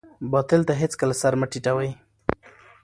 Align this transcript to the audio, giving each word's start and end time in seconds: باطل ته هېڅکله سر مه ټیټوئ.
باطل 0.31 0.61
ته 0.67 0.73
هېڅکله 0.81 1.13
سر 1.21 1.33
مه 1.39 1.45
ټیټوئ. 1.51 1.91